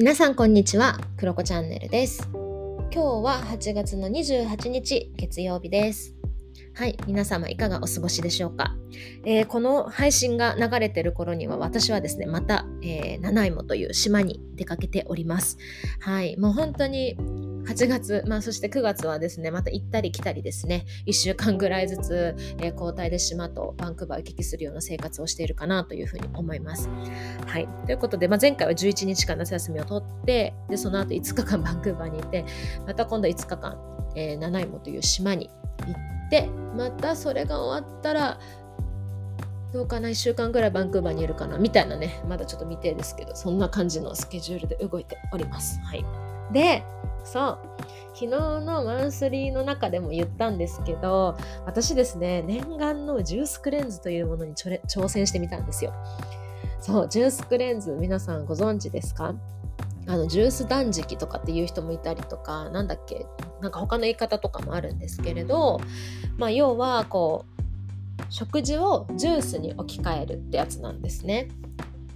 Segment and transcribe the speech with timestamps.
[0.00, 2.26] 皆さんこんにちは、クロコチャンネルです。
[2.32, 6.14] 今日は8月の28日月曜日です。
[6.72, 8.74] はい、皆様いかがお過ごしでしょうか、
[9.26, 15.58] えーこの配信が流れてる頃には私はですね、また、えー、七芋という島に出かけております。
[16.00, 17.18] はい、もう本当に
[17.66, 26.88] 8月、まあそして9月はですね、また行ったり来たりですね、1週間ぐらいずつ、えー交代で島とバンクーバーを行き来するような生活をしているかなというふうに思います。
[27.46, 27.68] はい。
[27.84, 32.44] ということで、まあ、前回は11日間夏休みを取って、で、その後5日間バンクーバーにいて、
[32.86, 33.78] また今度5日間、
[34.16, 35.50] えー、七芋という島に
[35.86, 38.40] 行って、またそれが終わったら、
[39.72, 45.78] どうかな、1週間ぐらいバンクーバーにいるかな、みたいなね、まだちょっと未定ですけど、そんな感じのスケジュールで動いております。
[45.80, 46.04] はい。
[46.52, 46.82] で、
[47.24, 47.58] そう、
[48.14, 55.92] 昨日のマンスリーの中でも言ったんですけど、私ですね、念願のジュースクレンズというものに挑戦してみたんですよ。
[56.80, 59.34] そう、ジュースクレンズ、皆さんご存知ですか？
[60.06, 63.26] あの、ジュース断食とかっていう人もいたりとか、なんだっけ、
[63.60, 65.78] なんか他の言い方とかもあるんですけれど、
[66.38, 71.48] まあ、要は、こう、食事をジュースに置き換えるってやつなんですね。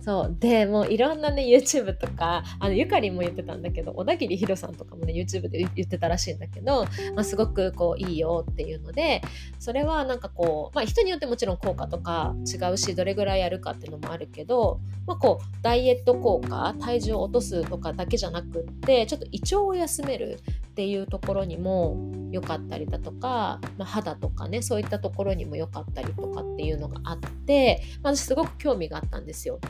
[0.05, 9.22] そうでもういろんなね YouTube とかあのゆかりも言ってたんだけど小田切ヒロさんとかもね YouTube で言ってたらしいんだけど、まあ、すごくこういいよっていうので
[9.58, 21.96] それはなんかこう、まあ、人によってもちろん効果とか違うしどれぐらいやるかっていうのもあるけど、まあ、こうダイエット効果体重を落とすとかだけじゃなくってちょっと胃腸を休めるっていうところにも
[22.30, 29.61] 良かったりだとか、まあ、肌とかねそういったところにも良かったりとかっていうのがあって、まあ私すごく興味があったんですよ。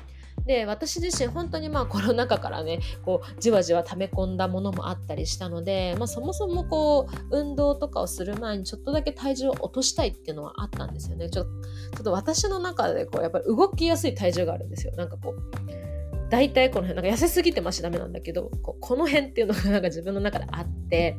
[0.46, 11.30] で私自身本当にまあコロナ禍からねこうじわじわ溜め込んだものもあったりしたので、まあ、そもそもこう運動とかをする前にちょっとだけ体重を落としたいっていうのはあったんですよね。
[11.30, 14.92] ちょちょっと私の中でこうやっぱり動きやすい体重があるんですよ。
[14.96, 21.16] なんかこう大体この辺なんか痩せすぎてましダメなんだけどここの辺っていうのがなんか自分の中であって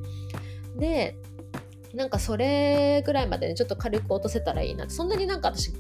[0.78, 1.18] で
[1.94, 5.72] なんかそれぐらいまでねちょっと軽く落とせたらいいなってそんなになんか私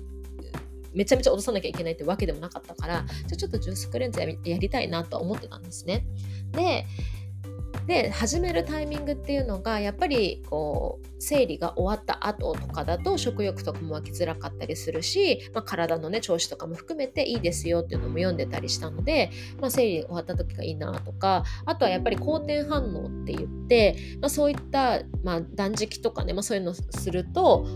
[0.95, 6.06] めちゃめちゃ落とさなきゃいけないってわけでもなかったからじゃちょっとジュースクレンズやりやりたいなとは思ってたんですね。
[6.51, 6.85] で
[7.88, 19.29] で始めるタイミングっていうのがやっぱりこう生理が終わった後とかだと食欲とかも湧きづらかったりするし、まあ、体のね調子とかも含めていいですよっていうのも読んでたりしたので、
[19.61, 27.67] まあ、生理終わった時がいいなとかあとはやっぱり好転反応って言って、まあ、そういった、まあ、断食とかね、まあ、そういうのすると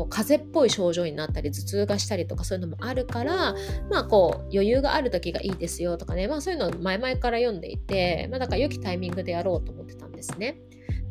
[0.00, 3.54] こう風邪っぽい症状になったり頭痛がしたりとかそういうのもあるから
[3.90, 10.58] まあこう余裕がある時がいいですよとかねまあそういうのを前々から読んでいてまあだから良きタイミングでやろうと思ってたんですね。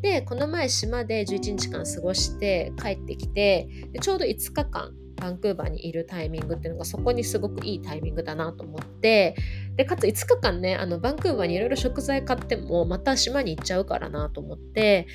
[0.01, 9.35] でこの前島で11日間過ごして帰ってきてでちょうど5日間バンクーバーにいるタイミングっていうのがそこにすごくいいタイミングだなと思って
[9.75, 15.05] でかつ5日間ねあのバンクーバーにいろいろ食材買ってもまた島に行っちゃうからなと思って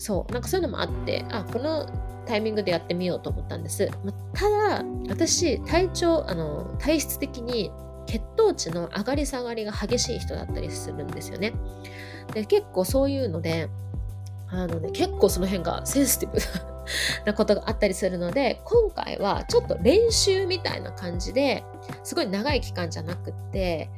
[0.00, 1.86] そうなんかそういうのもあってあこの
[2.26, 7.70] タイミングでやってみようと思ったんです、まただ私体調あの体質的に
[8.06, 11.52] 血糖値の上がり下がりが激しい人だったりするんですよね。
[12.32, 13.68] で結構そういうので
[14.48, 16.38] あのね結構その辺がセンシティブ
[17.26, 21.62] なことがあったりするので今回はちょっと練習みたいな感じで
[22.04, 23.90] すごい長い期間じゃなくって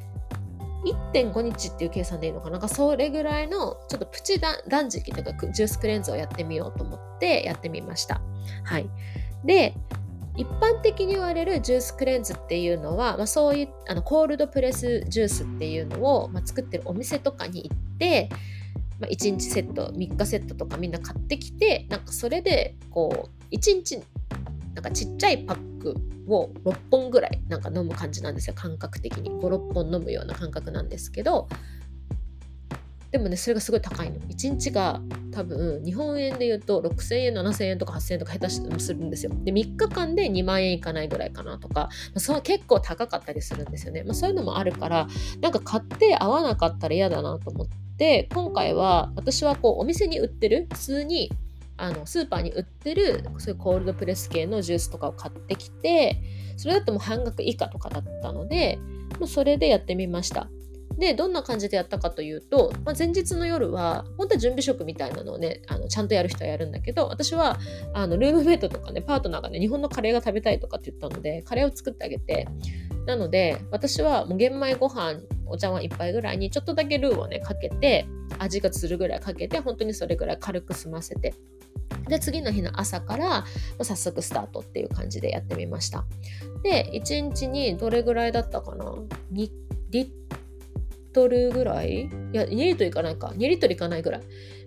[0.84, 2.68] 1.5日っていう計算でいいのかな？
[2.68, 8.20] それぐらいのちょっとプチ断食とかジュースクレンズをやってみようと思ってやってみました。
[8.64, 8.90] はい。
[9.44, 9.74] で、
[10.36, 18.30] 一般的に言われるジュースクレンズっていうのは、まあ、そういうあのコールドプレスジュースっていうのを、まあ、作ってるお店とかに行って、
[18.98, 24.02] まあ、1日セット3日セットとかみんな買ってきてなんかそれでこう1日
[24.74, 25.96] なんかちっちゃいパック
[26.28, 29.30] を6本ぐらいなんか飲む感じなんですよ感覚的に。
[29.30, 31.48] 56本飲むような感覚なんですけど
[33.10, 34.18] でもねそれがすごい高いの。
[34.20, 35.00] 1日が
[35.32, 39.32] 多分日本円で言うと6000円7000円とか8000円とか下手したするんですよ。
[39.44, 45.08] で3日間で2万円いかないぐらいかなとか、まあ、そう結構高かったりするんですよね、まあ、そういうのもあるから
[45.40, 47.66] なんか買って合わなかったら嫌だなと思っ
[47.98, 51.30] て今回は私はこうお店に売ってる普通に
[51.76, 56.20] あのスーパーに売ってるそういうコールドプレス系のジュースとかを買ってきて
[56.56, 58.78] それだともう半額以下とかだったので
[59.18, 60.48] もうそれでやってみました。
[60.98, 67.58] でどんな感じでやったかというと、まあ、前日の夜は本当は準備食みたいなのをねあのちゃんとやる人はやるんだけど私は
[67.94, 72.46] あのルームメイトとかねパートナーがね日本のカレーが食べたいとかって言ったのでカレーを作ってあげて
[73.06, 75.20] なので私はもう玄米ご飯
[75.52, 78.06] お茶碗一杯ぐらいにちょっとだけルーをねかけて
[78.38, 81.34] 味がするぐらいかけて本当にそれぐらい軽く済ませて。
[82.08, 83.44] で次の日の朝から
[83.80, 86.04] 早速スタートっていう感じでやってみました。
[86.64, 88.86] で1日にどれぐらいだったかな
[89.32, 89.50] ？2
[89.90, 90.08] リッ
[91.12, 92.02] トルぐらい？
[92.02, 93.28] いや2リットルいかないか。
[93.28, 94.22] 2リットルいかないぐらい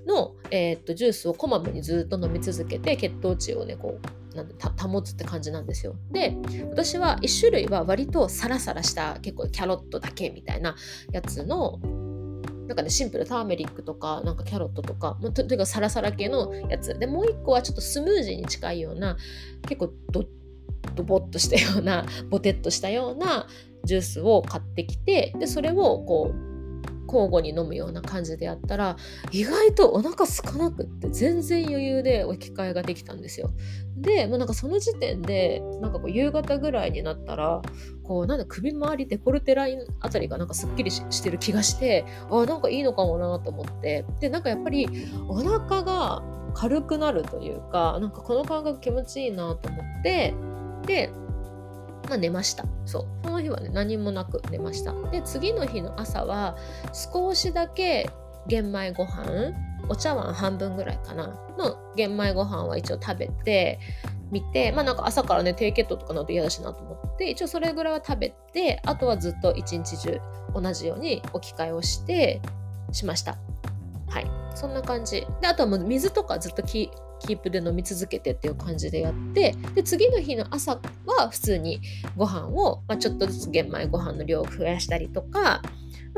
[0.08, 4.25] の、えー、っとジュースをこまめにずっと飲み続けて血糖値をねこう
[4.78, 5.96] 保つって感じなんですよ。
[6.12, 6.38] で
[6.70, 10.76] 私は1種類は割とサラサラした結構キャロットだけみたいな
[11.12, 11.80] やつの
[12.68, 16.98] なんかね、シンプルターメリックとか、なんかキャロットとか、もうとというかサラサラ系のやつ。
[16.98, 19.18] で、もう一個はちょっとスムージーに近いような、
[19.68, 20.26] 結構ド
[20.96, 23.48] ドボッとしたような、ボテッとしたような
[23.84, 26.55] ジュースを買ってきて、で、それをこう、
[27.08, 28.98] 交互に飲むような感じでやったら
[29.32, 33.52] 意外とお腹空かなくって全然余裕で置き換えができたんですよ。
[33.98, 37.62] でもうなんかその時点でなんかこう夕方ぐらいになったら
[38.04, 44.88] こうなんだ首周りデコルテラインあたりがなんかすっきりしてる気がしてあなんかいいのかもなと思ってでなんかやっぱり
[45.28, 46.24] お腹が
[46.54, 50.34] 軽くなるというかなんかこの感覚気持ちいいなと思って
[50.86, 51.10] で
[52.08, 52.66] まあ、寝ました。
[52.86, 53.08] そう。
[53.24, 54.94] その日はね、何もなく寝ました。
[55.12, 56.58] で、次の日の朝は、
[56.94, 58.10] 少しだけ
[58.48, 59.54] 玄米ご飯、
[59.90, 63.80] お茶碗半分ぐらいかな、の玄米ご飯は一応食べて、
[64.32, 70.20] みて、まあなんか朝からね、低血糖とかなると嫌だしなと思って、一応それぐらいは食べて、あとはずっと一日中
[70.54, 72.42] 同じように置き換えをして、
[72.92, 73.38] しました。
[74.08, 74.32] はい。
[74.56, 75.28] そんな感じ。
[75.42, 81.82] で、あとはもう水とかずっときキープで飲み続けてっていう感じでやってで次の日の朝は普通に
[82.16, 85.62] ご飯を、まあ、ちょっとずつ玄米ご飯の量を増やしたりとか、ま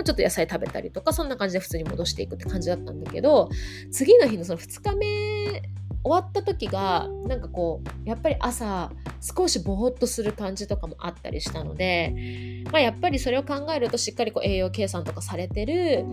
[0.02, 3.50] あ、ちょっと野菜食べたりとかそんな感じで普通に戻していくって感じだったんだけど
[3.92, 5.62] 次の日のその2日目
[6.04, 8.92] 終わった時がなんかこうやっぱり朝
[9.22, 16.06] 少しぼーっとする感じとかもあったりしたので、まあ、やっぱりそれを考えるとしっかりこう栄養計算とかされてる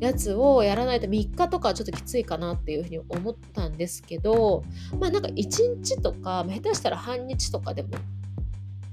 [0.00, 4.62] やつをやらないと3日とかちょっときついかなっていうふうに思ったんですけど
[4.98, 7.90] まあなんか1日とか下手したら半日とかでも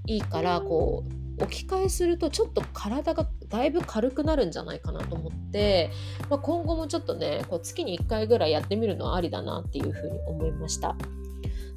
[0.07, 1.03] いいからこ
[1.39, 5.89] う置き換えするとちょっと体がだいぶ軽くなるんじゃないかなと思って、
[6.29, 10.95] まあ、今後もちょっとねこう月に1回ぐらいやってみるのはありだなっていうふうに思いました。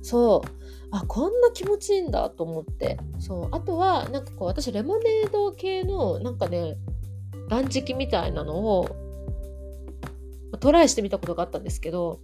[0.03, 0.49] そう。
[0.91, 2.99] あこんな気持ちいいんだと思って。
[3.19, 3.49] そう。
[3.53, 6.77] あとはなんかこう私レモネード系のなんかね
[7.49, 9.04] 断食みたいなのを
[10.59, 12.21] トライしてみたことがあったんですけど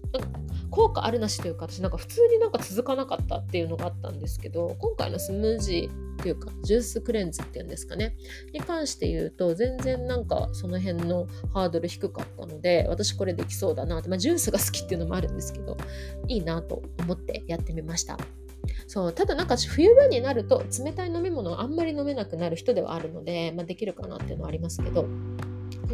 [0.70, 8.16] 効果あるなしというか私なんか普通になんか続かなかったっていうのがあったんですけど今回のスムージーっていうかジュースクレンズっていうんですかね
[8.52, 15.76] に関して言うと全然なんかその辺のハードル低かったので私これできそうだなって、まあ、ジュースが好きっていうのもあるんですけど
[16.28, 18.18] いいなと思ってやってみました。
[18.86, 25.06] そうただなんか冬場になると冷たい飲み物があんまり飲めなくなる人ではあるので、まあ、できるかなっていうのはありますけど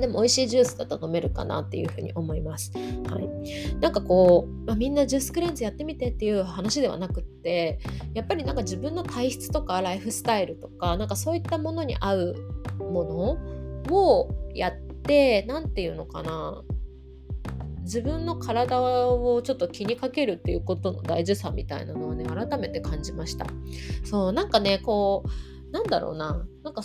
[0.01, 2.73] でも美味しいジュースだと飲めるかなっていうふうに思います。
[2.75, 3.77] はい。
[3.81, 7.79] なんかこう、まあ、みんなジュースクレンズやってみてっていう話ではなくって、
[8.15, 12.35] やっぱりなんか自分の体質とかライフスタイルとか、なんかそういったものに合う
[12.79, 13.39] も
[13.89, 14.73] のをやっ
[15.03, 16.63] て、何て言うのかな。
[17.87, 23.47] 自分の体をちょっと気にかけるっていうことの大事さみたいなのはね改めて感じました
[24.03, 26.83] そうなんかねこうなんだろうななんか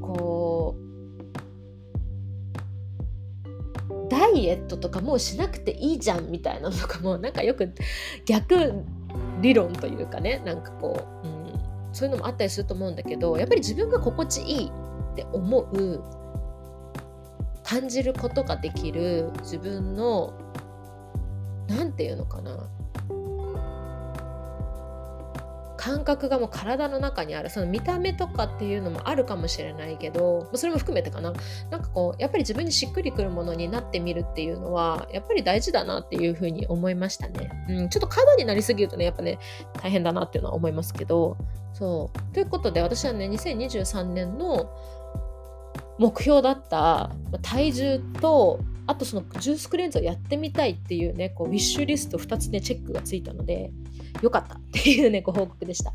[0.00, 0.85] こう
[4.08, 7.72] ダイエットとかもうしなくていいじゃんみたいなのとかもなんかよく
[8.24, 8.84] 逆
[9.40, 14.70] 理論というかねなんかこう、うん、そういうのもあったりすると思うんだけどやっぱり自分が心地いい
[15.12, 16.02] って思う
[17.64, 20.34] 感じることができる自分の
[21.68, 22.68] 何て言うのかな
[25.86, 27.48] 感覚がもう体の中にある。
[27.48, 31.32] その見た目とかっていうのもあるかもしれないけどそれも含めてかな。
[31.70, 39.38] なんかこうやっぱり自分にしっくりくるものになってみるっていうのはやっぱり大事だなっていうふうに思いましたね、うん、ちょっと過度になりすぎるとねやっぱね
[39.80, 41.36] 大変だなっていうのは思いますけど。
[41.72, 42.34] そう。
[42.34, 44.68] ということで私はね2023年の
[45.98, 47.10] 目標だった
[47.42, 53.70] 体重とあとそのジュースクレンズをやってみたいっていうねこうウィッシュリスト2つねチェックがついたので
[54.22, 55.92] よかったっていうね、ご報告でした。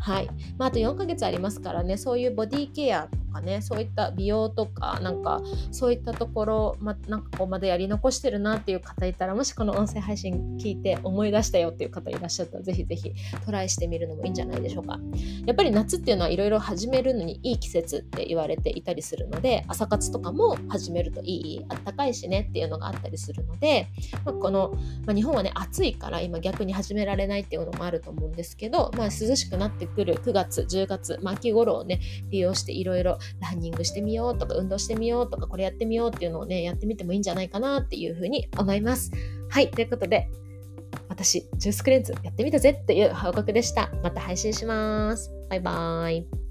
[0.00, 0.28] はい。
[0.58, 13.12] まあ、あと4ヶ月ありますからね、そういうボディケアかね、そういった美容とか、なんか、そういったところ、ま、なんかこうまでやり残してるなっていう方いたら、もしこの音声配信聞いて思い出したよっていう方いらっしゃったら、ぜひぜひ
[13.44, 14.98] トライしてみるのもいいんじゃないでしょうか。
[15.46, 23.88] やっぱり夏っていうのはいろいろ始めるのにいい季節って言われていたりするので、朝活とかも始めるといい、あったかいしねっていうのがあったりするので、
[24.24, 24.74] まあ、この、
[25.06, 32.00] まあ、日本はね、暑いから今逆に始められないっていうのもあると思うんですけど、まあ、涼しくなってくる9月、10月、まあ、秋頃をね、
[32.30, 39.10] 利用していろいろランニングしてみようとか、運動してみようとか、これやってみようっていうのをね、やってみてもいいんじゃないかなっていうふうに思います。
[39.48, 40.28] はい、ということで、
[41.08, 43.90] 私、ジュースクレンズやってみたぜっていう報告でした。
[44.02, 45.30] また配信します。
[45.48, 46.43] バイバーイ。